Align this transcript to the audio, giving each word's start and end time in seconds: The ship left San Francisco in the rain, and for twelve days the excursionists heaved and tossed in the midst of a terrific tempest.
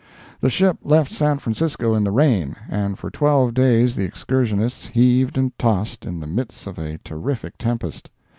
The 0.39 0.49
ship 0.49 0.79
left 0.83 1.11
San 1.11 1.37
Francisco 1.37 1.93
in 1.93 2.03
the 2.03 2.09
rain, 2.09 2.55
and 2.67 2.97
for 2.97 3.11
twelve 3.11 3.53
days 3.53 3.95
the 3.95 4.03
excursionists 4.03 4.87
heaved 4.87 5.37
and 5.37 5.55
tossed 5.59 6.05
in 6.07 6.19
the 6.19 6.25
midst 6.25 6.65
of 6.65 6.79
a 6.79 6.97
terrific 7.05 7.59
tempest. 7.59 8.09